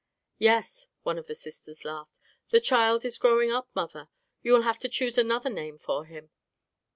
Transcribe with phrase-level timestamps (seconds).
[0.39, 2.19] "Yes," one of the sisters laughed,
[2.49, 4.09] "the child is growing up, mother;
[4.41, 6.31] you will have to choose another name for him."